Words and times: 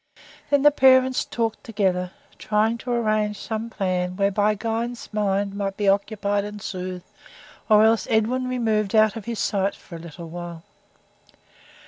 Then 0.49 0.63
the 0.63 0.71
parents 0.71 1.25
talked 1.25 1.63
together, 1.63 2.09
trying 2.39 2.79
to 2.79 2.91
arrange 2.91 3.37
some 3.37 3.69
plan 3.69 4.15
whereby 4.15 4.55
Guy's 4.55 5.13
mind 5.13 5.53
might 5.53 5.77
be 5.77 5.87
occupied 5.87 6.43
and 6.43 6.59
soothed, 6.59 7.05
or 7.69 7.83
else 7.83 8.07
Edwin 8.09 8.47
removed 8.47 8.95
out 8.95 9.15
of 9.15 9.25
his 9.25 9.37
sight 9.37 9.75
for 9.75 9.97
a 9.97 9.99
little 9.99 10.27
while. 10.27 10.63